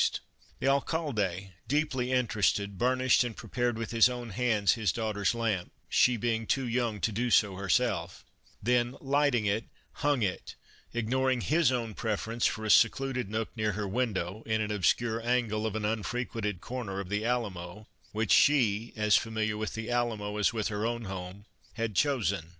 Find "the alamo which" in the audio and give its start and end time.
17.09-18.31